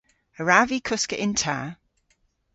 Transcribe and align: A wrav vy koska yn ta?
A 0.39 0.41
wrav 0.43 0.67
vy 0.69 0.79
koska 0.87 1.15
yn 1.23 1.33
ta? 1.41 1.57